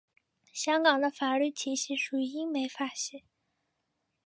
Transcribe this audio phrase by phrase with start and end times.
[0.51, 3.23] 香港的法律体系属于英美法系。